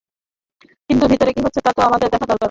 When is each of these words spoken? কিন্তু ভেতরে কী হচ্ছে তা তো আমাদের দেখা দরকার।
কিন্তু 0.89 1.05
ভেতরে 1.07 1.31
কী 1.35 1.41
হচ্ছে 1.43 1.61
তা 1.61 1.71
তো 1.73 1.81
আমাদের 1.81 2.07
দেখা 2.07 2.25
দরকার। 2.25 2.39